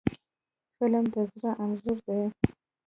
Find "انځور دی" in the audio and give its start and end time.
1.63-2.21